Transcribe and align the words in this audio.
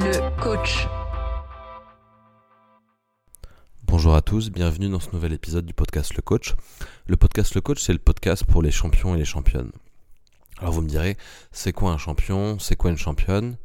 le 0.00 0.40
coach. 0.40 0.88
Bonjour 3.84 4.14
à 4.14 4.22
tous, 4.22 4.50
bienvenue 4.50 4.88
dans 4.88 4.98
ce 4.98 5.10
nouvel 5.12 5.34
épisode 5.34 5.66
du 5.66 5.74
podcast 5.74 6.14
Le 6.14 6.22
Coach. 6.22 6.54
Le 7.06 7.18
podcast 7.18 7.54
Le 7.54 7.60
Coach, 7.60 7.82
c'est 7.82 7.92
le 7.92 7.98
podcast 7.98 8.44
pour 8.44 8.62
les 8.62 8.70
champions 8.70 9.14
et 9.14 9.18
les 9.18 9.26
championnes. 9.26 9.70
Alors 10.58 10.72
vous 10.72 10.80
me 10.80 10.88
direz, 10.88 11.18
c'est 11.52 11.72
quoi 11.72 11.90
un 11.90 11.98
champion? 11.98 12.58
C'est 12.58 12.76
quoi 12.76 12.90
une 12.90 12.96
championne? 12.96 13.58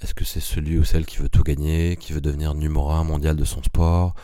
Est-ce 0.00 0.12
que 0.12 0.24
c'est 0.24 0.40
celui 0.40 0.76
ou 0.76 0.84
celle 0.84 1.06
qui 1.06 1.18
veut 1.18 1.28
tout 1.28 1.44
gagner, 1.44 1.96
qui 1.96 2.12
veut 2.12 2.20
devenir 2.20 2.54
numéro 2.54 2.90
un 2.90 3.04
mondial 3.04 3.36
de 3.36 3.44
son 3.44 3.62
sport, 3.62 4.16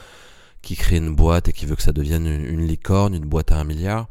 qui 0.63 0.75
crée 0.75 0.97
une 0.97 1.15
boîte 1.15 1.49
et 1.49 1.53
qui 1.53 1.67
veut 1.67 1.77
que 1.77 1.83
ça 1.83 1.93
devienne 1.93 2.27
une, 2.27 2.67
licorne, 2.67 3.15
une 3.15 3.27
boîte 3.27 3.53
à 3.53 3.59
un 3.59 3.65
milliard? 3.65 4.09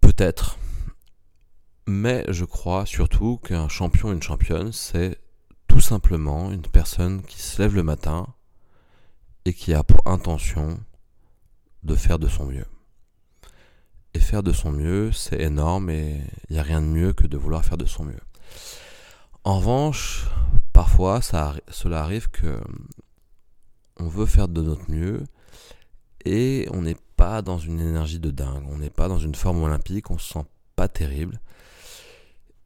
Peut-être. 0.00 0.58
Mais 1.86 2.24
je 2.28 2.44
crois 2.44 2.84
surtout 2.84 3.38
qu'un 3.38 3.68
champion, 3.68 4.12
une 4.12 4.22
championne, 4.22 4.72
c'est 4.72 5.16
tout 5.70 5.80
simplement 5.80 6.50
une 6.50 6.62
personne 6.62 7.22
qui 7.22 7.40
se 7.40 7.62
lève 7.62 7.76
le 7.76 7.84
matin 7.84 8.26
et 9.44 9.54
qui 9.54 9.72
a 9.72 9.84
pour 9.84 10.04
intention 10.04 10.80
de 11.84 11.94
faire 11.94 12.18
de 12.18 12.26
son 12.26 12.46
mieux. 12.46 12.66
Et 14.12 14.18
faire 14.18 14.42
de 14.42 14.52
son 14.52 14.72
mieux, 14.72 15.12
c'est 15.12 15.40
énorme 15.40 15.88
et 15.90 16.22
il 16.48 16.54
n'y 16.54 16.58
a 16.58 16.64
rien 16.64 16.80
de 16.80 16.86
mieux 16.86 17.12
que 17.12 17.28
de 17.28 17.36
vouloir 17.36 17.64
faire 17.64 17.76
de 17.76 17.86
son 17.86 18.02
mieux. 18.04 18.20
En 19.44 19.60
revanche, 19.60 20.26
parfois, 20.72 21.22
ça, 21.22 21.54
cela 21.68 22.02
arrive 22.02 22.28
que 22.30 22.60
on 24.00 24.08
veut 24.08 24.26
faire 24.26 24.48
de 24.48 24.62
notre 24.62 24.90
mieux 24.90 25.22
et 26.24 26.66
on 26.72 26.82
n'est 26.82 26.98
pas 27.16 27.42
dans 27.42 27.58
une 27.58 27.78
énergie 27.78 28.18
de 28.18 28.32
dingue, 28.32 28.64
on 28.68 28.78
n'est 28.78 28.90
pas 28.90 29.06
dans 29.06 29.20
une 29.20 29.36
forme 29.36 29.62
olympique, 29.62 30.10
on 30.10 30.18
se 30.18 30.32
sent 30.32 30.46
pas 30.74 30.88
terrible. 30.88 31.40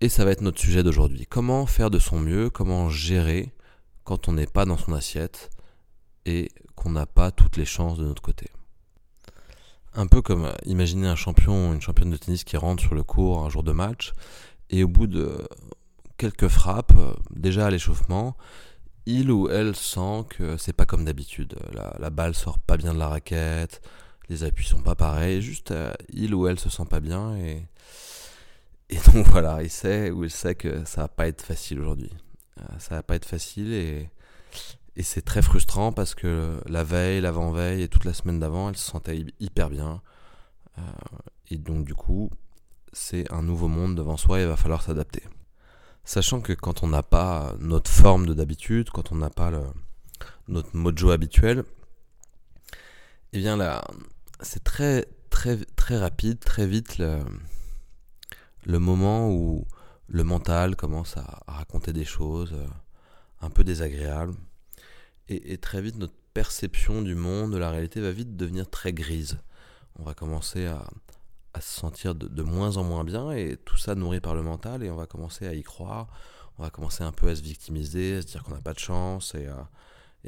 Et 0.04 0.10
ça 0.10 0.26
va 0.26 0.32
être 0.32 0.42
notre 0.42 0.60
sujet 0.60 0.82
d'aujourd'hui. 0.82 1.24
Comment 1.26 1.64
faire 1.64 1.88
de 1.88 1.98
son 1.98 2.20
mieux, 2.20 2.50
comment 2.50 2.90
gérer 2.90 3.54
quand 4.04 4.28
on 4.28 4.34
n'est 4.34 4.44
pas 4.46 4.66
dans 4.66 4.76
son 4.76 4.92
assiette 4.92 5.48
et 6.26 6.50
qu'on 6.74 6.90
n'a 6.90 7.06
pas 7.06 7.30
toutes 7.30 7.56
les 7.56 7.64
chances 7.64 7.96
de 7.96 8.04
notre 8.04 8.20
côté. 8.20 8.50
Un 9.94 10.06
peu 10.06 10.20
comme 10.20 10.44
euh, 10.44 10.52
imaginer 10.66 11.08
un 11.08 11.16
champion, 11.16 11.72
une 11.72 11.80
championne 11.80 12.10
de 12.10 12.18
tennis 12.18 12.44
qui 12.44 12.58
rentre 12.58 12.82
sur 12.82 12.94
le 12.94 13.02
court 13.02 13.46
un 13.46 13.48
jour 13.48 13.62
de 13.62 13.72
match 13.72 14.12
et 14.68 14.84
au 14.84 14.88
bout 14.88 15.06
de 15.06 15.48
quelques 16.18 16.48
frappes, 16.48 16.92
euh, 16.98 17.14
déjà 17.30 17.68
à 17.68 17.70
l'échauffement, 17.70 18.36
il 19.06 19.30
ou 19.30 19.48
elle 19.48 19.74
sent 19.74 20.26
que 20.28 20.58
c'est 20.58 20.74
pas 20.74 20.84
comme 20.84 21.06
d'habitude. 21.06 21.56
La, 21.72 21.96
la, 21.98 22.10
balle 22.10 22.34
sort 22.34 22.58
pas 22.58 22.76
bien 22.76 22.92
de 22.92 22.98
la 22.98 23.08
raquette, 23.08 23.80
les 24.28 24.44
appuis 24.44 24.66
sont 24.66 24.82
pas 24.82 24.96
pareils, 24.96 25.40
juste 25.40 25.70
euh, 25.70 25.94
il 26.10 26.34
ou 26.34 26.46
elle 26.46 26.60
se 26.60 26.68
sent 26.68 26.84
pas 26.90 27.00
bien 27.00 27.38
et, 27.38 27.52
et 27.52 27.66
voilà, 29.26 29.62
il 29.62 29.70
sait 29.70 30.12
il 30.14 30.30
sait 30.30 30.54
que 30.54 30.84
ça 30.84 31.02
va 31.02 31.08
pas 31.08 31.28
être 31.28 31.42
facile 31.42 31.80
aujourd'hui. 31.80 32.10
ça 32.78 32.96
va 32.96 33.02
pas 33.02 33.16
être 33.16 33.24
facile 33.24 33.72
et, 33.72 34.10
et 34.96 35.02
c'est 35.02 35.22
très 35.22 35.42
frustrant 35.42 35.92
parce 35.92 36.14
que 36.14 36.60
la 36.66 36.84
veille, 36.84 37.20
l'avant-veille 37.20 37.82
et 37.82 37.88
toute 37.88 38.04
la 38.04 38.14
semaine 38.14 38.38
d'avant, 38.38 38.68
elle 38.68 38.76
se 38.76 38.90
sentait 38.90 39.24
hyper 39.40 39.70
bien. 39.70 40.02
Euh, 40.78 40.82
et 41.50 41.58
donc 41.58 41.84
du 41.84 41.94
coup, 41.94 42.30
c'est 42.92 43.30
un 43.32 43.42
nouveau 43.42 43.68
monde 43.68 43.96
devant 43.96 44.16
soi 44.16 44.38
et 44.38 44.42
il 44.42 44.48
va 44.48 44.56
falloir 44.56 44.82
s'adapter. 44.82 45.22
Sachant 46.04 46.40
que 46.40 46.52
quand 46.52 46.82
on 46.82 46.88
n'a 46.88 47.02
pas 47.02 47.54
notre 47.58 47.90
forme 47.90 48.26
de 48.26 48.34
d'habitude, 48.34 48.90
quand 48.90 49.10
on 49.10 49.16
n'a 49.16 49.30
pas 49.30 49.50
le, 49.50 49.62
notre 50.48 50.76
mojo 50.76 51.10
habituel, 51.10 51.64
eh 53.32 53.38
bien 53.38 53.56
là, 53.56 53.84
c'est 54.40 54.62
très 54.62 55.06
très 55.30 55.56
très 55.76 55.98
rapide, 55.98 56.38
très 56.38 56.66
vite 56.66 56.98
le, 56.98 57.24
le 58.64 58.78
moment 58.78 59.30
où 59.30 59.66
le 60.08 60.24
mental 60.24 60.76
commence 60.76 61.16
à, 61.16 61.42
raconter 61.46 61.92
des 61.92 62.04
choses 62.04 62.52
euh, 62.54 62.66
un 63.40 63.50
peu 63.50 63.64
désagréables 63.64 64.34
et, 65.28 65.56
très 65.56 65.80
vite, 65.80 65.96
notre 65.96 66.14
perception 66.34 67.00
du 67.00 67.14
monde, 67.14 67.52
de 67.52 67.56
la 67.56 67.70
réalité, 67.70 68.00
va 68.00 68.10
vite 68.10 68.36
devenir 68.36 68.68
très 68.68 68.92
grise. 68.92 69.38
On 69.98 70.02
va 70.02 70.12
commencer 70.12 70.66
à, 70.66 70.86
se 71.60 71.80
sentir 71.80 72.14
de, 72.14 72.42
moins 72.42 72.76
en 72.76 72.84
moins 72.84 73.04
bien, 73.04 73.30
et 73.30 73.56
tout 73.64 73.78
ça 73.78 73.94
nourri 73.94 74.20
par 74.20 74.34
le 74.34 74.42
mental, 74.42 74.82
et 74.82 74.90
on 74.90 74.96
va 74.96 75.06
commencer 75.06 75.46
à 75.46 75.54
y 75.54 75.62
croire. 75.62 76.08
On 76.58 76.62
va 76.62 76.70
commencer 76.70 77.04
un 77.04 77.12
peu 77.12 77.28
à 77.28 77.36
se 77.36 77.42
victimiser, 77.42 78.16
à 78.16 78.22
se 78.22 78.26
dire 78.26 78.42
qu'on 78.42 78.52
n'a 78.52 78.60
pas 78.60 78.74
de 78.74 78.78
chance, 78.78 79.34
et 79.34 79.46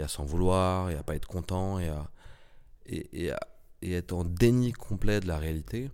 à, 0.01 0.09
s'en 0.09 0.25
vouloir, 0.25 0.89
et 0.89 0.97
à 0.97 1.03
pas 1.03 1.15
être 1.15 1.29
content, 1.29 1.79
et 1.79 1.91
à, 1.91 3.39
être 3.83 4.13
en 4.15 4.25
déni 4.25 4.73
complet 4.73 5.21
de 5.21 5.27
la 5.27 5.37
réalité. 5.37 5.91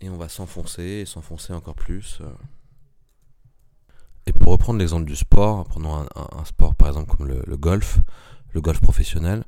Et 0.00 0.08
on 0.08 0.16
va 0.16 0.28
s'enfoncer, 0.28 0.82
et 0.82 1.06
s'enfoncer 1.06 1.52
encore 1.52 1.74
plus. 1.74 2.18
Euh, 2.20 2.30
et 4.26 4.32
pour 4.32 4.52
reprendre 4.52 4.78
l'exemple 4.78 5.04
du 5.04 5.16
sport, 5.16 5.64
prenons 5.66 5.94
un, 5.94 6.44
sport 6.44 6.74
par 6.74 6.88
exemple 6.88 7.14
comme 7.14 7.28
le, 7.28 7.56
golf, 7.56 7.98
le 8.52 8.60
golf 8.60 8.80
professionnel, 8.80 9.44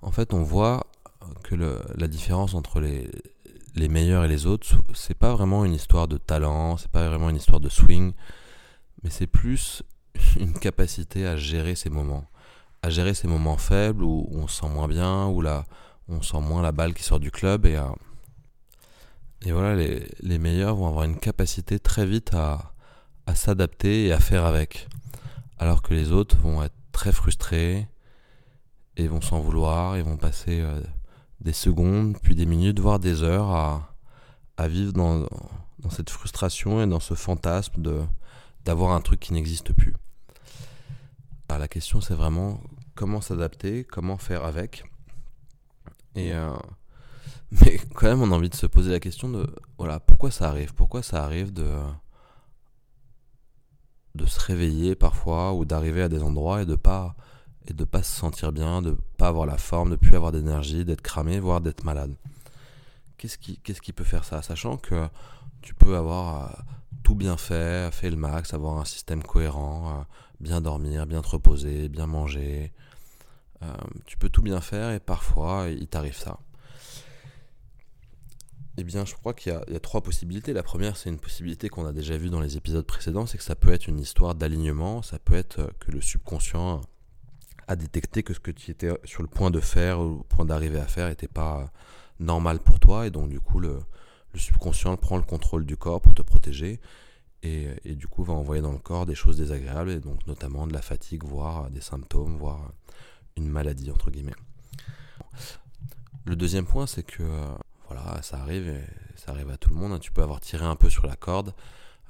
en 0.00 0.10
fait 0.10 0.32
on 0.32 0.42
voit 0.42 0.86
que 1.42 1.54
la 1.54 2.08
différence 2.08 2.54
entre 2.54 2.80
les, 2.80 3.88
meilleurs 3.88 4.24
et 4.24 4.28
les 4.28 4.46
autres, 4.46 4.76
c'est 4.94 5.18
pas 5.18 5.34
vraiment 5.34 5.66
une 5.66 5.74
histoire 5.74 6.08
de 6.08 6.16
talent, 6.16 6.78
c'est 6.78 6.90
pas 6.90 7.06
vraiment 7.08 7.28
une 7.28 7.36
histoire 7.36 7.60
de 7.60 7.68
swing, 7.68 8.12
mais 9.02 9.10
c'est 9.10 9.26
plus 9.26 9.82
une 10.40 10.54
capacité 10.54 11.26
à 11.26 11.36
gérer 11.36 11.74
ces 11.74 11.90
moments, 11.90 12.24
à 12.82 12.88
gérer 12.88 13.12
ces 13.12 13.28
moments 13.28 13.58
faibles 13.58 14.02
où, 14.02 14.28
on 14.32 14.48
se 14.48 14.62
sent 14.62 14.68
moins 14.68 14.88
bien, 14.88 15.26
où 15.26 15.42
là 15.42 15.64
on 16.08 16.22
sent 16.22 16.40
moins 16.40 16.62
la 16.62 16.72
balle 16.72 16.94
qui 16.94 17.02
sort 17.02 17.20
du 17.20 17.30
club 17.30 17.66
et 17.66 17.78
et 19.44 19.52
voilà 19.52 19.76
les, 19.76 20.38
meilleurs 20.38 20.76
vont 20.76 20.88
avoir 20.88 21.04
une 21.04 21.18
capacité 21.18 21.78
très 21.78 22.06
vite 22.06 22.34
à 22.34 22.72
à 23.26 23.34
s'adapter 23.34 24.06
et 24.06 24.12
à 24.12 24.20
faire 24.20 24.44
avec. 24.44 24.88
Alors 25.58 25.82
que 25.82 25.94
les 25.94 26.12
autres 26.12 26.36
vont 26.38 26.62
être 26.62 26.74
très 26.92 27.12
frustrés 27.12 27.88
et 28.96 29.08
vont 29.08 29.20
s'en 29.20 29.40
vouloir 29.40 29.96
et 29.96 30.02
vont 30.02 30.16
passer 30.16 30.60
euh, 30.60 30.80
des 31.40 31.52
secondes, 31.52 32.16
puis 32.22 32.34
des 32.34 32.46
minutes, 32.46 32.80
voire 32.80 32.98
des 32.98 33.22
heures 33.22 33.50
à, 33.50 33.94
à 34.56 34.68
vivre 34.68 34.92
dans, 34.92 35.26
dans, 35.80 35.90
cette 35.90 36.10
frustration 36.10 36.82
et 36.82 36.86
dans 36.86 37.00
ce 37.00 37.14
fantasme 37.14 37.82
d'avoir 38.64 38.92
un 38.92 39.00
truc 39.00 39.20
qui 39.20 39.32
n'existe 39.32 39.72
plus. 39.72 39.94
Alors, 41.48 41.60
la 41.60 41.68
question 41.68 42.00
c'est 42.00 42.14
vraiment 42.14 42.60
comment 42.94 43.20
s'adapter, 43.20 43.84
comment 43.84 44.18
faire 44.18 44.44
avec. 44.44 44.84
Et 46.14 46.32
euh, 46.32 46.54
mais 47.50 47.78
quand 47.94 48.06
même 48.06 48.22
on 48.22 48.32
a 48.32 48.34
envie 48.34 48.50
de 48.50 48.54
se 48.54 48.66
poser 48.66 48.90
la 48.90 49.00
question 49.00 49.28
de 49.28 49.46
voilà 49.78 50.00
pourquoi 50.00 50.30
ça 50.30 50.48
arrive, 50.48 50.74
pourquoi 50.74 51.02
ça 51.02 51.24
arrive 51.24 51.52
de 51.52 51.68
de 54.14 54.26
se 54.26 54.40
réveiller 54.40 54.94
parfois 54.94 55.52
ou 55.52 55.64
d'arriver 55.64 56.02
à 56.02 56.08
des 56.08 56.22
endroits 56.22 56.62
et 56.62 56.66
de 56.66 56.76
pas 56.76 57.14
et 57.68 57.74
de 57.74 57.84
pas 57.84 58.02
se 58.02 58.14
sentir 58.14 58.52
bien, 58.52 58.82
de 58.82 58.96
pas 59.16 59.28
avoir 59.28 59.46
la 59.46 59.58
forme, 59.58 59.90
de 59.90 59.96
plus 59.96 60.14
avoir 60.16 60.32
d'énergie, 60.32 60.84
d'être 60.84 61.02
cramé, 61.02 61.40
voire 61.40 61.60
d'être 61.60 61.84
malade? 61.84 62.14
Qu'est-ce 63.18 63.38
qui, 63.38 63.58
qu'est-ce 63.58 63.80
qui 63.80 63.92
peut 63.92 64.04
faire 64.04 64.24
ça? 64.24 64.42
Sachant 64.42 64.76
que 64.76 65.08
tu 65.62 65.74
peux 65.74 65.96
avoir 65.96 66.44
euh, 66.44 66.62
tout 67.02 67.14
bien 67.14 67.36
fait, 67.36 67.92
fait 67.92 68.10
le 68.10 68.16
max, 68.16 68.54
avoir 68.54 68.78
un 68.78 68.84
système 68.84 69.22
cohérent, 69.22 69.90
euh, 69.90 70.02
bien 70.40 70.60
dormir, 70.60 71.06
bien 71.06 71.22
te 71.22 71.28
reposer, 71.28 71.88
bien 71.88 72.06
manger. 72.06 72.72
Euh, 73.62 73.66
tu 74.04 74.16
peux 74.18 74.28
tout 74.28 74.42
bien 74.42 74.60
faire 74.60 74.90
et 74.90 75.00
parfois 75.00 75.68
il 75.68 75.88
t'arrive 75.88 76.16
ça. 76.16 76.38
Eh 78.78 78.84
bien, 78.84 79.06
je 79.06 79.14
crois 79.14 79.32
qu'il 79.32 79.52
y, 79.52 79.74
a 79.74 79.80
trois 79.80 80.02
possibilités. 80.02 80.52
La 80.52 80.62
première, 80.62 80.96
c'est 80.98 81.08
une 81.08 81.18
possibilité 81.18 81.70
qu'on 81.70 81.86
a 81.86 81.92
déjà 81.92 82.18
vue 82.18 82.28
dans 82.28 82.40
les 82.40 82.58
épisodes 82.58 82.84
précédents, 82.84 83.24
c'est 83.24 83.38
que 83.38 83.44
ça 83.44 83.54
peut 83.54 83.72
être 83.72 83.86
une 83.88 83.98
histoire 83.98 84.34
d'alignement, 84.34 85.00
ça 85.00 85.18
peut 85.18 85.34
être 85.34 85.60
euh, 85.60 85.68
que 85.80 85.90
le 85.92 86.02
subconscient 86.02 86.82
a 87.68 87.76
détecté 87.76 88.22
que 88.22 88.34
ce 88.34 88.40
que 88.40 88.50
tu 88.50 88.70
étais 88.70 88.90
sur 89.04 89.22
le 89.22 89.28
point 89.28 89.50
de 89.50 89.60
faire 89.60 90.00
ou 90.00 90.20
au 90.20 90.24
point 90.24 90.44
d'arriver 90.44 90.78
à 90.78 90.86
faire 90.86 91.08
n'était 91.08 91.26
pas 91.26 91.72
normal 92.20 92.60
pour 92.60 92.78
toi, 92.78 93.06
et 93.06 93.10
donc 93.10 93.30
du 93.30 93.40
coup, 93.40 93.60
le, 93.60 93.78
subconscient 94.34 94.94
prend 94.98 95.16
le 95.16 95.22
contrôle 95.22 95.64
du 95.64 95.78
corps 95.78 96.02
pour 96.02 96.12
te 96.12 96.20
protéger, 96.20 96.78
et, 97.42 97.68
et, 97.84 97.94
du 97.94 98.06
coup 98.06 98.24
va 98.24 98.34
envoyer 98.34 98.60
dans 98.60 98.72
le 98.72 98.78
corps 98.78 99.06
des 99.06 99.14
choses 99.14 99.38
désagréables, 99.38 99.90
et 99.90 100.00
donc 100.00 100.26
notamment 100.26 100.66
de 100.66 100.74
la 100.74 100.82
fatigue, 100.82 101.24
voire 101.24 101.70
des 101.70 101.80
symptômes, 101.80 102.36
voire 102.36 102.72
une 103.36 103.48
maladie, 103.48 103.90
entre 103.90 104.10
guillemets. 104.10 104.36
Le 106.26 106.36
deuxième 106.36 106.66
point, 106.66 106.86
c'est 106.86 107.04
que 107.04 107.22
euh, 107.22 107.54
voilà, 107.88 108.20
ça 108.22 108.38
arrive, 108.38 108.74
ça 109.16 109.32
arrive 109.32 109.50
à 109.50 109.56
tout 109.56 109.70
le 109.70 109.76
monde. 109.76 109.92
Hein. 109.92 109.98
Tu 109.98 110.12
peux 110.12 110.22
avoir 110.22 110.40
tiré 110.40 110.64
un 110.64 110.76
peu 110.76 110.90
sur 110.90 111.06
la 111.06 111.16
corde, 111.16 111.54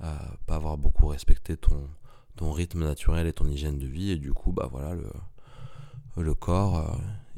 euh, 0.03 0.15
pas 0.47 0.57
avoir 0.57 0.77
beaucoup 0.79 1.09
respecté 1.09 1.57
ton, 1.57 1.89
ton 2.37 2.53
rythme 2.53 2.85
naturel 2.85 3.27
et 3.27 3.33
ton 3.33 3.47
hygiène 3.49 3.79
de 3.79 3.87
vie, 3.87 4.11
et 4.11 4.17
du 4.17 4.33
coup, 4.33 4.53
bah 4.53 4.69
voilà, 4.71 4.95
le, 4.95 5.11
le 6.23 6.35
corps, 6.35 6.79
euh, 6.79 6.97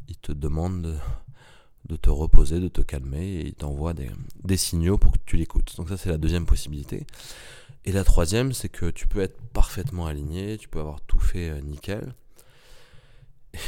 il 0.09 0.17
te 0.17 0.33
demande 0.33 1.01
de, 1.85 1.97
te 1.97 2.11
reposer, 2.11 2.61
de 2.61 2.69
te 2.69 2.81
calmer, 2.81 3.27
et 3.27 3.47
il 3.47 3.55
t'envoie 3.55 3.95
des, 3.95 4.11
des 4.45 4.57
signaux 4.57 4.99
pour 4.99 5.13
que 5.13 5.19
tu 5.27 5.37
l'écoutes. 5.37 5.77
Donc 5.77 5.89
ça, 5.89 5.97
c'est 5.97 6.11
la 6.11 6.19
deuxième 6.19 6.47
possibilité. 6.47 7.07
Et 7.85 7.93
la 7.93 8.05
troisième, 8.05 8.53
c'est 8.53 8.69
que 8.69 8.91
tu 8.91 9.07
peux 9.07 9.21
être 9.21 9.41
parfaitement 9.53 10.07
aligné, 10.07 10.59
tu 10.59 10.69
peux 10.69 10.81
avoir 10.81 11.01
tout 11.03 11.21
fait 11.21 11.51
euh, 11.51 11.61
nickel. 11.61 12.15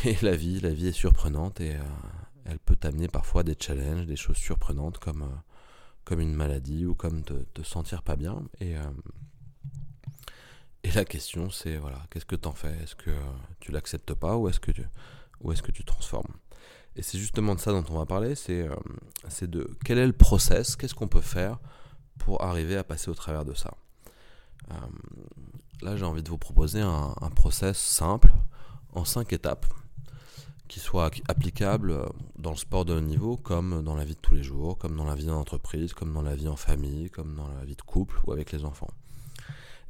Et 0.05 0.17
la 0.23 0.37
vie, 0.37 0.61
la 0.61 0.71
vie 0.71 0.89
est 0.89 0.93
surprenante 0.93 1.61
et 1.61 1.75
elle 2.45 2.59
peut 2.59 2.77
t'amener 2.77 3.09
parfois 3.09 3.43
des 3.43 3.57
challenges, 3.59 4.07
des 4.07 4.17
choses 4.17 4.37
surprenantes 4.37 4.99
comme, 4.99 5.23
euh, 5.23 6.17
une 6.19 6.35
maladie 6.35 6.87
ou 6.87 6.95
comme 6.97 7.23
te, 7.23 7.35
te 7.35 7.63
sentir 7.63 8.03
pas 8.03 8.17
bien. 8.17 8.43
Et, 8.61 8.77
euh, 8.77 8.83
Et 10.83 10.91
la 10.93 11.05
question, 11.05 11.51
c'est 11.51 11.77
voilà, 11.77 12.03
qu'est-ce 12.11 12.25
que 12.25 12.37
tu 12.37 12.49
en 12.49 12.53
fais? 12.53 12.75
Est-ce 12.83 12.97
que 12.97 13.11
tu 13.61 13.71
l'acceptes 13.71 14.15
pas 14.15 14.37
ou 14.37 14.49
est-ce 14.49 14.61
que 14.61 14.73
tu, 14.73 15.85
transformes? 15.85 16.35
Et 16.97 17.03
c'est 17.03 17.19
justement 17.19 17.55
de 17.55 17.61
ça 17.61 17.71
dont 17.71 17.85
on 17.91 17.99
va 17.99 18.07
parler. 18.07 18.35
C'est, 18.35 18.67
c'est 19.29 19.49
de 19.49 19.71
quel 19.85 19.99
est 19.99 20.07
le 20.07 20.13
process? 20.15 20.77
Qu'est-ce 20.77 20.95
qu'on 20.95 21.09
peut 21.09 21.21
faire 21.21 21.59
pour 22.19 22.43
arriver 22.43 22.77
à 22.77 22.85
passer 22.85 23.11
au 23.11 23.15
travers 23.15 23.45
de 23.45 23.55
ça? 23.55 23.73
Là, 25.83 25.97
j'ai 25.97 26.05
envie 26.05 26.23
de 26.23 26.31
vous 26.31 26.39
proposer 26.39 26.81
un, 26.81 27.15
un 27.21 27.31
process 27.31 27.79
simple 27.79 28.33
en 28.93 29.05
cinq 29.05 29.33
étapes 29.33 29.67
qui 30.71 30.79
soit 30.79 31.11
applicable 31.27 31.91
euh, 31.91 32.07
dans 32.39 32.53
le 32.53 32.57
sport 32.57 32.85
de 32.85 32.95
haut 32.95 33.01
niveau 33.01 33.37
comme 33.37 33.83
dans 33.83 33.97
la 33.97 34.05
vie 34.05 34.15
de 34.15 34.21
tous 34.21 34.35
les 34.35 34.45
jours, 34.45 34.79
comme 34.79 34.97
dans 34.97 35.05
la 35.05 35.17
vie 35.17 35.27
d'entreprise, 35.27 35.95
comme 35.95 36.15
dans 36.15 36.23
la 36.23 36.37
vie 36.37 36.47
en 36.47 36.55
famille, 36.55 37.11
comme 37.11 37.35
dans 37.35 37.49
la 37.49 37.65
vie 37.65 37.75
de 37.75 37.83
couple 37.83 38.21
ou 38.25 38.33
avec 38.33 38.53
les 38.53 38.65
enfants. 38.65 38.93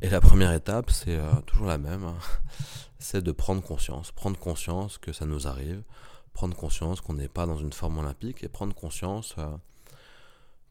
Et 0.01 0.09
la 0.09 0.23
première 0.23 0.55
étape, 0.55 0.91
c'est 0.91 1.17
euh, 1.17 1.31
toujours 1.45 1.67
la 1.67 1.77
même, 1.77 2.05
hein. 2.05 2.17
c'est 2.99 3.23
de 3.23 3.31
prendre 3.31 3.63
conscience. 3.63 4.11
Prendre 4.11 4.39
conscience 4.39 4.97
que 4.97 5.13
ça 5.13 5.27
nous 5.27 5.47
arrive, 5.47 5.83
prendre 6.33 6.57
conscience 6.57 7.03
qu'on 7.03 7.13
n'est 7.13 7.29
pas 7.29 7.45
dans 7.45 7.59
une 7.59 7.75
forme 7.75 7.99
olympique 7.99 8.43
et 8.43 8.49
prendre 8.49 8.75
conscience 8.75 9.35
euh, 9.37 9.55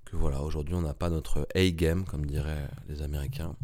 que 0.06 0.16
voilà, 0.16 0.42
aujourd'hui 0.42 0.74
on 0.74 0.82
n'a 0.82 0.96
pas 0.96 1.12
notre 1.12 1.48
A-game, 1.54 2.04
comme 2.06 2.26
diraient 2.26 2.68
les 2.88 3.04
Américains. 3.04 3.56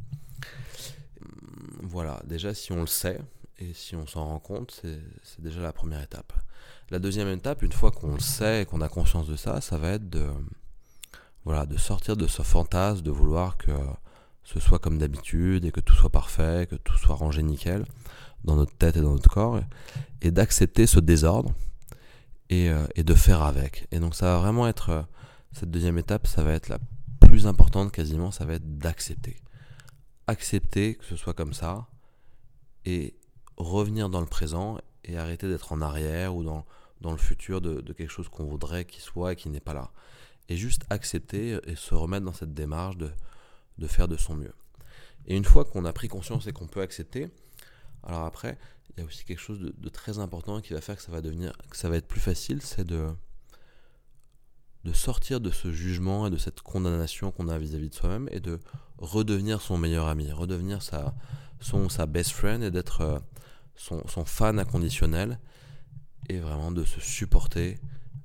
Voilà, 1.82 2.22
déjà 2.28 2.54
si 2.54 2.72
on 2.72 2.82
le 2.82 2.88
sait, 2.88 3.20
et 3.60 3.74
si 3.74 3.96
on 3.96 4.06
s'en 4.06 4.26
rend 4.26 4.40
compte, 4.40 4.82
c'est 5.24 5.42
déjà 5.42 5.62
la 5.62 5.72
première 5.72 6.02
étape. 6.02 6.34
La 6.90 7.00
deuxième 7.00 7.30
étape, 7.30 7.64
une 7.64 7.72
fois 7.72 7.92
qu'on 7.92 8.14
le 8.14 8.20
sait 8.20 8.62
et 8.62 8.66
qu'on 8.66 8.82
a 8.82 8.90
conscience 8.90 9.28
de 9.28 9.36
ça, 9.36 9.62
ça 9.62 9.78
va 9.78 9.92
être 9.92 10.10
de, 10.10 10.28
voilà, 11.46 11.66
de 11.66 11.78
sortir 11.78 12.18
de 12.18 12.28
ce 12.28 12.42
fantasme, 12.42 13.02
de 13.02 13.12
vouloir 13.12 13.58
que 13.58 13.72
ce 14.44 14.60
soit 14.60 14.80
comme 14.80 14.98
d'habitude 14.98 15.66
et 15.66 15.72
que 15.72 15.80
tout 15.80 15.94
soit 15.94 16.12
parfait, 16.12 16.68
que 16.70 16.76
tout 16.76 16.98
soit 16.98 17.16
rangé 17.16 17.44
nickel 17.44 17.86
dans 18.44 18.56
notre 18.56 18.76
tête 18.76 18.98
et 18.98 19.02
dans 19.02 19.14
notre 19.14 19.30
corps, 19.30 19.60
et, 20.22 20.32
d'accepter 20.32 20.86
ce 20.86 21.00
désordre 21.00 21.52
et, 22.50 22.70
euh, 22.70 22.86
et, 22.96 23.04
de 23.04 23.14
faire 23.14 23.42
avec. 23.42 23.88
Et 23.92 24.00
donc 24.00 24.16
ça 24.16 24.26
va 24.26 24.40
vraiment 24.40 24.68
être, 24.68 24.90
euh, 24.90 25.02
cette 25.52 25.72
deuxième 25.72 25.98
étape, 25.98 26.28
ça 26.28 26.44
va 26.44 26.54
être 26.54 26.70
la 26.70 26.78
plus 27.22 27.48
importante 27.48 27.92
quasiment, 27.92 28.32
ça 28.32 28.46
va 28.46 28.54
être 28.54 28.78
d'accepter. 28.78 29.38
Accepter 30.28 30.96
que 30.96 31.06
ce 31.06 31.16
soit 31.16 31.34
comme 31.34 31.54
ça 31.54 31.88
et 32.86 33.16
revenir 33.58 34.10
dans 34.10 34.22
le 34.22 34.28
présent 34.28 34.78
et 35.04 35.18
arrêter 35.18 35.48
d'être 35.48 35.72
en 35.72 35.82
arrière 35.82 36.36
ou 36.36 36.44
dans, 36.44 36.66
dans 37.02 37.12
le 37.12 37.18
futur 37.18 37.62
de, 37.62 37.82
quelque 37.94 38.10
chose 38.10 38.30
qu'on 38.30 38.46
voudrait 38.46 38.86
qu'il 38.86 39.02
soit 39.02 39.34
et 39.34 39.36
qui 39.36 39.50
n'est 39.50 39.60
pas 39.60 39.74
là. 39.74 39.92
Et 40.50 40.58
juste 40.58 40.84
accepter 40.90 41.60
et 41.66 41.76
se 41.76 41.96
remettre 41.96 42.26
dans 42.26 42.34
cette 42.34 42.54
démarche 42.54 42.98
de, 42.98 43.12
de 43.78 43.88
faire 43.88 44.08
de 44.08 44.18
son 44.18 44.36
mieux. 44.36 44.54
Et 45.28 45.36
une 45.36 45.46
fois 45.46 45.66
qu'on 45.66 45.86
a 45.86 45.94
pris 45.94 46.08
conscience 46.08 46.48
et 46.48 46.54
qu'on 46.54 46.68
peut 46.68 46.82
accepter, 46.82 47.30
alors 48.04 48.24
après, 48.24 48.58
il 48.90 49.02
y 49.02 49.04
a 49.04 49.08
aussi 49.08 49.26
quelque 49.26 49.40
chose 49.40 49.60
de, 49.60 49.90
très 49.90 50.20
important 50.20 50.62
qui 50.62 50.74
va 50.74 50.82
faire 50.82 50.96
que 50.96 51.02
ça 51.02 51.12
va 51.12 51.22
devenir, 51.22 51.54
que 51.70 51.78
ça 51.78 51.90
va 51.90 51.98
être 51.98 52.08
plus 52.08 52.20
facile, 52.20 52.62
c'est 52.62 52.86
de, 52.86 53.08
de 54.84 54.94
sortir 54.94 55.42
de 55.42 55.50
ce 55.50 55.72
jugement 55.72 56.28
et 56.28 56.30
de 56.30 56.38
cette 56.38 56.62
condamnation 56.62 57.32
qu'on 57.32 57.48
a 57.48 57.58
vis-à-vis 57.58 57.88
-vis 57.88 57.90
de 57.90 57.96
soi-même 57.96 58.30
et 58.32 58.40
de 58.40 58.60
redevenir 59.00 59.62
son 59.62 59.78
meilleur 59.78 60.08
ami, 60.08 60.32
redevenir 60.32 60.82
sa, 60.82 61.16
son, 61.60 61.90
sa 61.90 62.06
best 62.06 62.32
friend 62.32 62.64
et 62.64 62.72
d'être 62.72 63.02
euh, 63.02 63.20
son, 63.76 64.26
fan 64.26 64.60
inconditionnel 64.60 65.40
et 66.30 66.40
vraiment 66.40 66.72
de 66.72 66.84
se 66.84 67.00
supporter, 67.00 67.80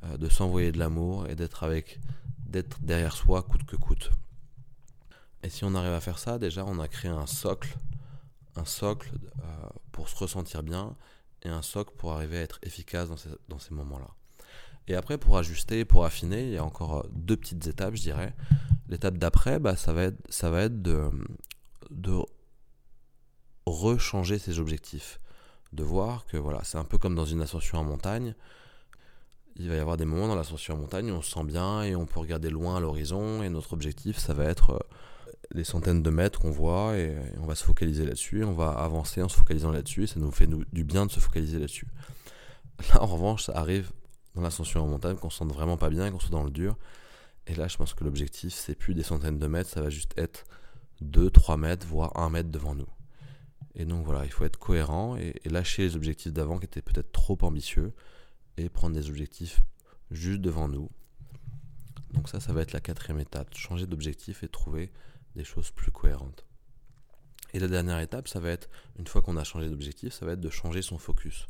euh, 0.05 0.17
de 0.17 0.29
s'envoyer 0.29 0.73
de 0.73 0.79
l'amour 0.79 1.29
et 1.29 1.35
d'être 1.35 1.65
avec, 1.65 2.01
d'être 2.47 2.81
derrière 2.81 3.15
soi 3.15 3.43
coûte 3.43 3.65
que 3.65 3.77
coûte. 3.77 4.11
Et 5.43 5.49
si 5.49 5.65
on 5.65 5.75
arrive 5.75 5.93
à 5.93 6.01
faire 6.01 6.19
ça, 6.19 6.39
déjà 6.39 6.65
on 6.67 6.79
a 6.79 6.89
créé 6.89 7.11
un 7.11 7.27
socle, 7.27 7.77
un 8.57 8.65
socle 8.65 9.11
euh, 9.43 9.69
pour 9.93 10.09
se 10.09 10.17
ressentir 10.17 10.63
bien 10.63 10.97
et 11.43 11.49
un 11.49 11.63
socle 11.63 11.95
pour 11.97 12.13
arriver 12.13 12.39
à 12.39 12.43
être 12.43 12.59
efficace 12.63 13.09
dans 13.49 13.59
ces, 13.59 13.75
moments-là. 13.75 14.09
Et 14.89 14.95
après, 14.95 15.17
pour 15.19 15.39
ajuster, 15.39 15.85
pour 15.85 16.05
affiner, 16.05 16.45
il 16.45 16.53
y 16.53 16.59
a 16.59 16.65
encore 16.65 17.07
deux 17.13 17.37
petites 17.37 17.67
étapes, 17.67 17.95
je 17.95 18.03
dirais. 18.03 18.35
L'étape 18.89 19.17
d'après, 19.17 19.59
bah, 19.59 19.77
ça 19.77 19.93
va 19.93 20.05
être, 20.05 20.19
ça 20.29 20.51
va 20.51 20.63
être 20.63 20.83
de 20.83 21.11
rechanger 23.71 24.39
ses 24.39 24.59
objectifs. 24.59 25.21
De 25.73 25.83
voir 25.85 26.27
que 26.27 26.37
voilà, 26.37 26.63
c'est 26.65 26.79
un 26.79 26.85
peu 26.85 26.99
comme 26.99 27.15
dans 27.15 27.25
une 27.25 27.43
ascension 27.43 27.79
en 27.79 27.85
montagne. 27.85 28.35
Il 29.57 29.69
va 29.69 29.77
y 29.77 29.79
avoir 29.79 29.97
des 29.97 30.05
moments 30.05 30.29
dans 30.29 30.35
l'ascension 30.35 30.75
en 30.75 30.79
montagne 30.79 31.11
où 31.11 31.15
on 31.15 31.23
se 31.23 31.31
sent 31.31 31.45
bien 31.45 31.83
et 31.83 31.95
on 31.95 32.07
peut 32.07 32.21
regarder 32.21 32.51
loin 32.51 32.77
à 32.77 32.81
l'horizon 32.81 33.43
et 33.43 33.49
notre 33.49 33.73
objectif 33.73 34.17
ça 34.17 34.33
va 34.33 34.45
être 34.45 34.71
euh, 34.71 34.79
les 35.53 35.65
centaines 35.65 36.03
de 36.03 36.11
mètres 36.11 36.41
qu'on 36.41 36.51
voit 36.51 36.97
et, 36.97 37.17
on 37.41 37.47
va 37.47 37.55
se 37.55 37.65
focaliser 37.65 38.05
là-dessus, 38.05 38.45
on 38.45 38.53
va 38.53 38.71
avancer 38.71 39.21
en 39.23 39.29
se 39.29 39.37
focalisant 39.37 39.73
là-dessus 39.73 40.05
et 40.05 40.07
ça 40.07 40.21
nous 40.21 40.31
fait 40.31 40.49
du 40.73 40.85
bien 40.85 41.07
de 41.07 41.11
se 41.11 41.21
focaliser 41.21 41.59
là-dessus. 41.59 41.89
Là 42.89 43.03
en 43.03 43.07
revanche 43.07 43.45
ça 43.45 43.53
arrive 43.57 43.91
dans 44.35 44.43
l'ascension 44.43 44.83
en 44.83 44.87
montagne 44.87 45.17
qu'on 45.17 45.31
se 45.31 45.39
sente 45.39 45.53
vraiment 45.53 45.77
pas 45.77 45.91
bien, 45.91 46.11
qu'on 46.11 46.21
soit 46.21 46.31
dans 46.31 46.45
le 46.45 46.51
dur. 46.51 46.77
Et 47.47 47.55
là 47.55 47.69
je 47.69 47.77
pense 47.77 47.95
que 47.95 48.05
l'objectif 48.05 48.55
c'est 48.55 48.75
plus 48.75 48.95
des 48.95 49.03
centaines 49.03 49.39
de 49.39 49.47
mètres, 49.47 49.69
ça 49.69 49.83
va 49.83 49.91
juste 49.91 50.15
être 50.17 50.45
2, 51.01 51.31
3 51.31 51.57
mètres, 51.57 51.87
voire 51.87 52.17
1 52.17 52.31
mètre 52.31 52.51
devant 52.51 52.75
nous. 52.75 52.89
Et 53.75 53.85
donc 53.85 54.05
voilà, 54.05 54.25
il 54.25 54.33
faut 54.33 54.45
être 54.45 54.59
cohérent 54.59 55.17
et, 55.17 55.35
lâcher 55.45 55.83
les 55.83 55.97
objectifs 55.97 56.33
d'avant 56.33 56.59
qui 56.59 56.65
étaient 56.65 56.83
peut-être 56.83 57.13
trop 57.13 57.39
ambitieux 57.43 57.93
et 58.57 58.69
prendre 58.69 58.95
des 58.95 59.09
objectifs 59.09 59.61
juste 60.11 60.41
devant 60.41 60.69
nous. 60.69 60.91
Donc 62.13 62.29
ça, 62.29 62.41
ça 62.41 62.53
va 62.53 62.63
être 62.63 62.73
la 62.73 62.81
quatrième 62.81 63.21
étape, 63.21 63.55
changer 63.57 63.87
d'objectif 63.87 64.43
et 64.43 64.49
trouver 64.49 64.91
des 65.37 65.45
choses 65.45 65.71
plus 65.71 65.93
cohérentes. 65.93 66.45
Et 67.53 67.59
la 67.59 67.69
dernière 67.69 68.01
étape, 68.01 68.29
ça 68.29 68.41
va 68.41 68.51
être, 68.51 68.69
une 68.99 69.07
fois 69.07 69.23
qu'on 69.23 69.37
a 69.37 69.45
changé 69.45 69.69
d'objectif, 69.69 70.13
ça 70.13 70.27
va 70.27 70.33
être 70.33 70.41
de 70.41 70.51
changer 70.51 70.83
son 70.83 70.99
focus 70.99 71.47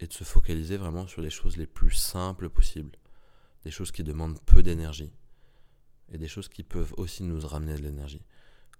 et 0.00 0.06
de 0.06 0.12
se 0.12 0.24
focaliser 0.24 0.76
vraiment 0.76 1.06
sur 1.06 1.20
les 1.20 1.30
choses 1.30 1.56
les 1.56 1.66
plus 1.66 1.92
simples 1.92 2.48
possibles, 2.48 2.96
des 3.64 3.70
choses 3.70 3.92
qui 3.92 4.02
demandent 4.02 4.40
peu 4.46 4.62
d'énergie 4.62 5.12
et 6.10 6.18
des 6.18 6.28
choses 6.28 6.48
qui 6.48 6.62
peuvent 6.62 6.94
aussi 6.96 7.22
nous 7.22 7.40
ramener 7.46 7.74
de 7.74 7.82
l'énergie. 7.82 8.22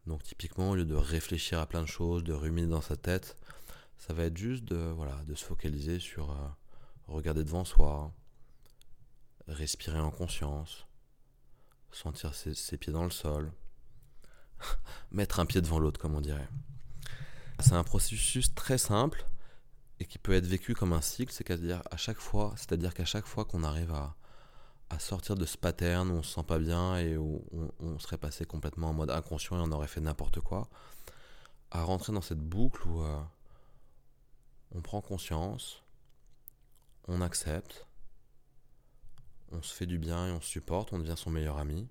Donc 0.06 0.22
typiquement, 0.22 0.70
au 0.70 0.74
lieu 0.74 0.84
de 0.84 0.94
réfléchir 0.94 1.58
à 1.58 1.66
plein 1.66 1.82
de 1.82 1.86
choses, 1.86 2.24
de 2.24 2.32
ruminer 2.32 2.68
dans 2.68 2.80
sa 2.80 2.96
tête, 2.96 3.36
ça 3.98 4.14
va 4.14 4.24
être 4.24 4.36
juste 4.36 4.64
de, 4.64 4.76
voilà, 4.76 5.22
de 5.26 5.34
se 5.34 5.44
focaliser 5.44 5.98
sur 5.98 6.30
euh, 6.30 6.48
regarder 7.06 7.44
devant 7.44 7.64
soi, 7.64 8.12
respirer 9.46 10.00
en 10.00 10.10
conscience, 10.10 10.86
sentir 11.92 12.34
ses, 12.34 12.76
pieds 12.76 12.92
dans 12.92 13.04
le 13.04 13.10
sol, 13.10 13.52
mettre 15.10 15.40
un 15.40 15.46
pied 15.46 15.60
devant 15.60 15.78
l'autre, 15.78 16.00
comme 16.00 16.14
on 16.14 16.20
dirait. 16.20 16.48
C'est 17.58 17.74
un 17.74 17.84
processus 17.84 18.54
très 18.54 18.78
simple 18.78 19.26
et 19.98 20.06
qui 20.06 20.18
peut 20.18 20.32
être 20.32 20.46
vécu 20.46 20.74
comme 20.74 20.94
un 20.94 21.02
cycle, 21.02 21.32
c'est-à-dire 21.32 21.82
à 21.90 21.98
chaque 21.98 22.18
fois, 22.18 22.54
c'est-à-dire 22.56 22.94
qu'à 22.94 23.04
chaque 23.04 23.26
fois 23.26 23.44
qu'on 23.44 23.64
arrive 23.64 23.92
à, 23.92 24.16
à 24.90 24.98
sortir 24.98 25.36
de 25.36 25.46
ce 25.46 25.56
pattern 25.56 26.10
où 26.10 26.14
on 26.14 26.22
se 26.22 26.34
sent 26.34 26.42
pas 26.42 26.58
bien 26.58 26.98
et 26.98 27.16
où 27.16 27.44
on, 27.78 27.98
serait 28.00 28.18
passé 28.18 28.44
complètement 28.44 28.88
en 28.90 28.92
mode 28.92 29.10
inconscient 29.10 29.56
et 29.56 29.60
on 29.60 29.72
aurait 29.72 29.86
fait 29.86 30.00
n'importe 30.00 30.40
quoi, 30.40 30.68
à 31.70 31.82
rentrer 31.84 32.12
dans 32.12 32.20
cette 32.20 32.40
boucle 32.40 32.86
où 32.88 33.02
euh, 33.02 33.20
on 34.72 34.82
prend 34.82 35.00
conscience, 35.00 35.84
on 37.06 37.20
accepte, 37.20 37.86
on 39.52 39.62
se 39.62 39.72
fait 39.72 39.86
du 39.86 39.98
bien 39.98 40.26
et 40.26 40.32
on 40.32 40.40
se 40.40 40.48
supporte, 40.48 40.92
on 40.92 40.98
devient 40.98 41.16
son 41.16 41.30
meilleur 41.30 41.58
ami, 41.58 41.88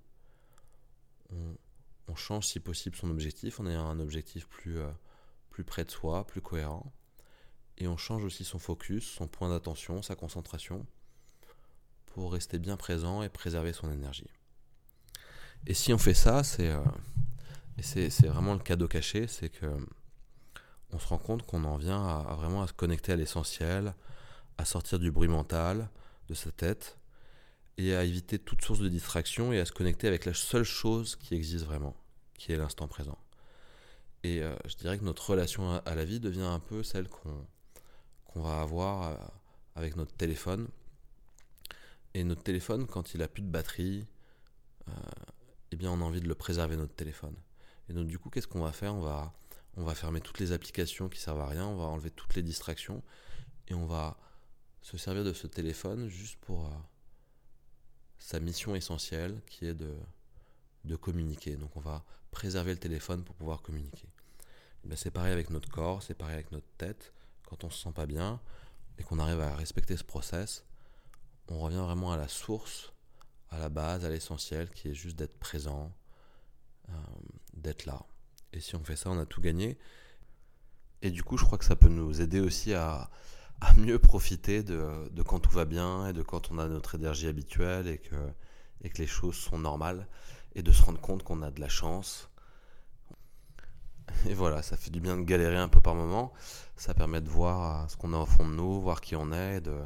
on, 1.31 2.15
change 2.15 2.47
si 2.47 2.59
possible 2.59 2.97
son 2.97 3.09
objectif, 3.11 3.61
on 3.61 3.65
a 3.65 3.77
un 3.77 3.99
objectif 3.99 4.47
plus, 4.49 4.79
euh, 4.79 4.89
plus 5.51 5.63
près 5.63 5.85
de 5.85 5.91
soi, 5.91 6.27
plus 6.27 6.41
cohérent, 6.41 6.91
et 7.77 7.87
on 7.87 7.95
change 7.95 8.25
aussi 8.25 8.43
son 8.43 8.59
focus, 8.59 9.09
son 9.09 9.27
point 9.27 9.49
d'attention, 9.49 10.01
sa 10.01 10.15
concentration 10.15 10.85
pour 12.09 12.33
rester 12.33 12.59
bien 12.59 12.77
présent 12.77 13.23
et 13.23 13.29
préserver 13.29 13.73
son 13.73 13.91
énergie. 13.91 14.29
Et 15.67 15.73
si 15.73 15.93
on 15.93 15.97
fait 15.97 16.13
ça, 16.13 16.43
c'est 16.43 16.69
euh, 16.69 16.83
c'est 17.81 18.27
vraiment 18.27 18.53
le 18.53 18.59
cadeau 18.59 18.87
caché, 18.87 19.27
c'est 19.27 19.49
que 19.49 19.65
on 20.91 20.99
se 20.99 21.07
rend 21.07 21.17
compte 21.17 21.45
qu'on 21.45 21.63
en 21.63 21.77
vient 21.77 22.03
à, 22.05 22.35
vraiment 22.35 22.63
à 22.63 22.67
se 22.67 22.73
connecter 22.73 23.13
à 23.13 23.15
l'essentiel, 23.15 23.93
à 24.57 24.65
sortir 24.65 24.99
du 24.99 25.11
bruit 25.11 25.27
mental 25.27 25.89
de 26.27 26.33
sa 26.33 26.51
tête 26.51 26.97
et 27.77 27.95
à 27.95 28.03
éviter 28.03 28.39
toute 28.39 28.63
source 28.63 28.79
de 28.79 28.89
distraction 28.89 29.53
et 29.53 29.59
à 29.59 29.65
se 29.65 29.71
connecter 29.71 30.07
avec 30.07 30.25
la 30.25 30.33
seule 30.33 30.63
chose 30.63 31.15
qui 31.15 31.35
existe 31.35 31.65
vraiment, 31.65 31.95
qui 32.33 32.51
est 32.51 32.57
l'instant 32.57 32.87
présent. 32.87 33.17
Et 34.23 34.41
euh, 34.41 34.55
je 34.65 34.75
dirais 34.75 34.97
que 34.97 35.05
notre 35.05 35.29
relation 35.29 35.81
à, 35.85 35.95
la 35.95 36.03
vie 36.03 36.19
devient 36.19 36.41
un 36.41 36.59
peu 36.59 36.83
celle 36.83 37.07
qu'on 37.07 37.45
qu'on 38.25 38.41
va 38.41 38.61
avoir 38.61 39.07
euh, 39.07 39.15
avec 39.75 39.95
notre 39.95 40.13
téléphone 40.13 40.67
et 42.13 42.23
notre 42.23 42.43
téléphone, 42.43 42.87
quand 42.87 43.13
il 43.13 43.21
a 43.21 43.27
plus 43.27 43.43
de 43.43 43.49
batterie, 43.49 44.07
euh, 44.87 44.91
eh 45.71 45.75
bien, 45.75 45.91
on 45.91 46.01
a 46.01 46.03
envie 46.03 46.21
de 46.21 46.27
le 46.27 46.35
préserver 46.35 46.75
notre 46.75 46.95
téléphone. 46.95 47.35
Et 47.87 47.93
donc, 47.93 48.07
du 48.07 48.17
coup, 48.17 48.29
qu'est-ce 48.29 48.47
qu'on 48.47 48.61
va 48.61 48.71
faire? 48.71 48.95
On 48.95 49.01
va, 49.01 49.95
fermer 49.95 50.21
toutes 50.21 50.39
les 50.39 50.51
applications 50.51 51.09
qui 51.09 51.19
servent 51.19 51.41
à 51.41 51.47
rien, 51.47 51.65
on 51.65 51.77
va 51.77 51.85
enlever 51.85 52.11
toutes 52.11 52.35
les 52.35 52.43
distractions, 52.43 53.03
et 53.67 53.73
on 53.73 53.85
va 53.85 54.17
se 54.81 54.97
servir 54.97 55.23
de 55.23 55.33
ce 55.33 55.47
téléphone 55.47 56.07
juste 56.07 56.39
pour 56.41 56.65
euh, 56.65 56.69
sa 58.17 58.39
mission 58.39 58.75
essentielle, 58.75 59.41
qui 59.45 59.65
est 59.65 59.75
de, 59.75 59.95
communiquer. 60.97 61.55
Donc, 61.55 61.75
on 61.77 61.81
va 61.81 62.03
préserver 62.31 62.71
le 62.71 62.79
téléphone 62.79 63.23
pour 63.23 63.35
pouvoir 63.35 63.61
communiquer. 63.61 64.09
Ben, 64.83 64.95
c'est 64.95 65.11
pareil 65.11 65.33
avec 65.33 65.49
notre 65.51 65.69
corps, 65.69 66.01
c'est 66.01 66.15
pareil 66.15 66.35
avec 66.35 66.51
notre 66.51 66.67
tête. 66.77 67.13
Quand 67.47 67.63
on 67.63 67.69
se 67.69 67.83
sent 67.83 67.91
pas 67.93 68.05
bien 68.05 68.39
et 68.97 69.03
qu'on 69.03 69.19
arrive 69.19 69.39
à 69.39 69.55
respecter 69.55 69.97
ce 69.97 70.03
process, 70.03 70.65
on 71.49 71.59
revient 71.59 71.77
vraiment 71.77 72.11
à 72.11 72.17
la 72.17 72.27
source, 72.27 72.93
à 73.49 73.57
la 73.57 73.69
base, 73.69 74.05
à 74.05 74.09
l'essentiel, 74.09 74.69
qui 74.69 74.89
est 74.89 74.93
juste 74.93 75.17
d'être 75.17 75.37
présent, 75.39 75.91
euh, 76.89 76.93
d'être 77.53 77.85
là. 77.85 78.05
Et 78.53 78.59
si 78.59 78.75
on 78.75 78.83
fait 78.83 78.95
ça, 78.95 79.09
on 79.09 79.19
a 79.19 79.25
tout 79.25 79.41
gagné. 79.41 79.77
Et 81.01 81.11
du 81.11 81.23
coup, 81.23 81.37
je 81.37 81.45
crois 81.45 81.57
que 81.57 81.65
ça 81.65 81.75
peut 81.75 81.89
nous 81.89 82.21
aider 82.21 82.39
aussi 82.39 82.73
à, 82.73 83.09
mieux 83.77 83.99
profiter 83.99 84.63
de, 84.63 85.09
quand 85.25 85.39
tout 85.39 85.51
va 85.51 85.65
bien 85.65 86.07
et 86.07 86.13
de 86.13 86.21
quand 86.21 86.51
on 86.51 86.59
a 86.59 86.67
notre 86.67 86.95
énergie 86.95 87.27
habituelle 87.27 87.87
et 87.87 87.97
que, 87.97 88.15
les 88.97 89.07
choses 89.07 89.35
sont 89.35 89.59
normales 89.59 90.07
et 90.55 90.63
de 90.63 90.71
se 90.71 90.81
rendre 90.81 91.01
compte 91.01 91.23
qu'on 91.23 91.41
a 91.41 91.51
de 91.51 91.59
la 91.59 91.69
chance. 91.69 92.29
Et 94.27 94.33
voilà, 94.33 94.61
ça 94.61 94.77
fait 94.77 94.89
du 94.89 94.99
bien 94.99 95.17
de 95.17 95.23
galérer 95.23 95.57
un 95.57 95.67
peu 95.67 95.81
par 95.81 95.95
moment. 95.95 96.33
Ça 96.75 96.93
permet 96.93 97.21
de 97.21 97.29
voir 97.29 97.89
ce 97.89 97.97
qu'on 97.97 98.13
a 98.13 98.17
au 98.17 98.25
fond 98.25 98.47
de 98.47 98.53
nous, 98.53 98.81
voir 98.81 99.01
qui 99.01 99.15
on 99.15 99.31
est 99.31 99.57
et 99.57 99.61
de 99.61 99.77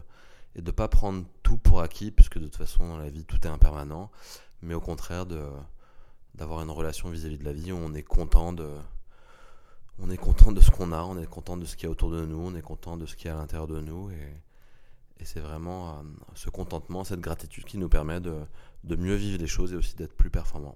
et 0.56 0.62
de 0.62 0.72
pas 0.72 0.88
prendre 0.88 1.26
tout 1.42 1.58
pour 1.58 1.82
acquis, 1.82 2.12
puisque 2.12 2.38
de 2.38 2.46
toute 2.46 2.56
façon 2.56 2.88
dans 2.88 2.98
la 2.98 3.10
vie 3.10 3.26
tout 3.26 3.38
est 3.44 3.50
impermanent, 3.50 4.12
mais 4.62 4.74
au 4.74 4.82
contraire 4.82 5.26
d'avoir 5.26 6.62
une 6.62 6.72
relation 6.72 7.10
vis-à-vis 7.10 7.38
de 7.38 7.46
la 7.46 7.54
vie 7.54 7.72
où 7.72 7.78
on 7.78 7.94
est 7.94 8.04
content 8.04 8.54
de 8.54 8.70
on 10.00 10.10
est 10.10 10.18
content 10.18 10.52
de 10.52 10.60
ce 10.60 10.72
qu'on 10.72 10.92
a, 10.92 11.04
on 11.04 11.20
est 11.20 11.28
content 11.28 11.56
de 11.56 11.66
ce 11.66 11.76
qu'il 11.76 11.86
y 11.86 11.88
a 11.88 11.92
autour 11.92 12.10
de 12.10 12.26
nous, 12.26 12.40
on 12.40 12.56
est 12.56 12.64
content 12.64 12.98
de 12.98 13.06
ce 13.06 13.16
qu'il 13.16 13.28
y 13.28 13.30
a 13.30 13.36
à 13.36 13.38
l'intérieur 13.38 13.68
de 13.68 13.80
nous 13.80 14.10
et, 14.10 14.34
et 15.20 15.26
c'est 15.26 15.40
vraiment 15.40 16.04
ce 16.34 16.50
contentement, 16.50 17.04
cette 17.04 17.22
gratitude 17.22 17.66
qui 17.66 17.78
nous 17.78 17.90
permet 17.90 18.20
de, 18.20 18.42
de 18.84 18.96
mieux 18.96 19.16
vivre 19.16 19.40
les 19.40 19.48
choses 19.48 19.72
et 19.74 19.76
aussi 19.76 19.96
d'être 19.96 20.16
plus 20.16 20.32
performant. 20.32 20.76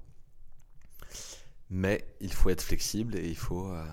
Mais 1.70 2.08
il 2.22 2.32
faut 2.32 2.50
être 2.50 2.62
flexible 2.62 3.18
et 3.18 3.28
il 3.28 3.36
faut 3.36 3.68
euh, 3.68 3.86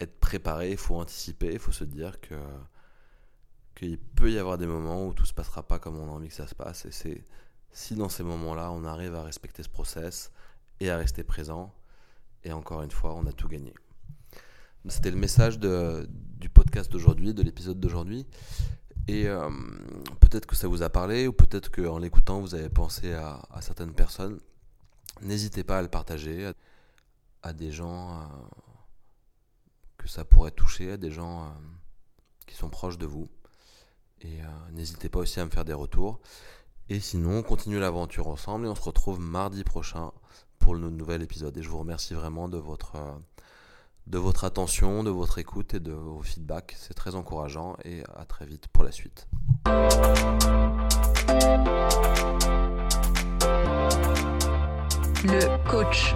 être 0.00 0.18
préparé, 0.20 0.70
il 0.72 0.76
faut 0.76 0.96
anticiper, 0.96 1.52
il 1.52 1.58
faut 1.58 1.72
se 1.72 1.84
dire 1.84 2.20
que 2.20 2.34
qu'il 3.74 3.98
peut 3.98 4.30
y 4.30 4.38
avoir 4.38 4.58
des 4.58 4.66
moments 4.66 5.06
où 5.06 5.14
tout 5.14 5.24
se 5.24 5.34
passera 5.34 5.62
pas 5.62 5.78
comme 5.78 5.98
on 5.98 6.08
a 6.08 6.12
envie 6.12 6.28
que 6.28 6.34
ça 6.34 6.46
se 6.46 6.54
passe. 6.54 6.84
Et 6.86 6.92
c'est 6.92 7.24
si 7.72 7.96
dans 7.96 8.08
ces 8.08 8.22
moments-là, 8.22 8.70
on 8.70 8.84
arrive 8.84 9.14
à 9.14 9.22
respecter 9.22 9.62
ce 9.62 9.68
process 9.68 10.30
et 10.80 10.90
à 10.90 10.96
rester 10.96 11.24
présent, 11.24 11.74
et 12.44 12.52
encore 12.52 12.82
une 12.82 12.90
fois, 12.90 13.14
on 13.14 13.26
a 13.26 13.32
tout 13.32 13.48
gagné. 13.48 13.74
C'était 14.86 15.10
le 15.10 15.16
message 15.16 15.58
de, 15.58 16.08
du 16.10 16.48
podcast 16.48 16.92
d'aujourd'hui, 16.92 17.32
de 17.32 17.42
l'épisode 17.42 17.80
d'aujourd'hui. 17.80 18.26
Et 19.08 19.28
euh, 19.28 19.50
peut-être 20.20 20.46
que 20.46 20.56
ça 20.56 20.68
vous 20.68 20.82
a 20.82 20.90
parlé, 20.90 21.26
ou 21.26 21.32
peut-être 21.32 21.70
qu'en 21.70 21.98
l'écoutant, 21.98 22.40
vous 22.40 22.54
avez 22.54 22.68
pensé 22.68 23.12
à, 23.12 23.40
certaines 23.60 23.94
personnes. 23.94 24.38
N'hésitez 25.22 25.64
pas 25.64 25.78
à 25.78 25.82
le 25.82 25.88
partager 25.88 26.52
à, 27.42 27.52
des 27.52 27.70
gens 27.70 28.20
euh, 28.20 28.24
que 29.96 30.08
ça 30.08 30.24
pourrait 30.24 30.50
toucher, 30.50 30.92
à 30.92 30.96
des 30.96 31.10
gens 31.10 31.44
euh, 31.44 31.48
qui 32.46 32.54
sont 32.54 32.68
proches 32.68 32.98
de 32.98 33.06
vous. 33.06 33.28
Et 34.24 34.40
euh, 34.40 34.46
n'hésitez 34.72 35.08
pas 35.08 35.20
aussi 35.20 35.38
à 35.40 35.44
me 35.44 35.50
faire 35.50 35.64
des 35.64 35.74
retours. 35.74 36.18
Et 36.88 37.00
sinon, 37.00 37.38
on 37.38 37.42
continue 37.42 37.78
l'aventure 37.78 38.28
ensemble 38.28 38.66
et 38.66 38.68
on 38.68 38.74
se 38.74 38.82
retrouve 38.82 39.20
mardi 39.20 39.64
prochain 39.64 40.12
pour 40.58 40.74
le 40.74 40.90
nouvel 40.90 41.22
épisode. 41.22 41.56
Et 41.56 41.62
je 41.62 41.68
vous 41.68 41.78
remercie 41.78 42.14
vraiment 42.14 42.48
de 42.48 42.58
votre, 42.58 42.96
euh, 42.96 43.12
de 44.06 44.18
votre 44.18 44.44
attention, 44.44 45.04
de 45.04 45.10
votre 45.10 45.38
écoute 45.38 45.74
et 45.74 45.80
de 45.80 45.92
vos 45.92 46.22
feedbacks. 46.22 46.74
C'est 46.78 46.94
très 46.94 47.14
encourageant 47.14 47.76
et 47.84 48.02
à 48.16 48.24
très 48.24 48.46
vite 48.46 48.68
pour 48.68 48.84
la 48.84 48.92
suite. 48.92 49.28
Le 55.26 55.68
coach. 55.68 56.14